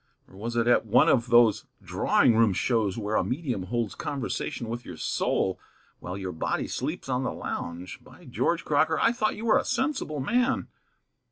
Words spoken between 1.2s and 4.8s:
those drawing room shows where a medium holds conversation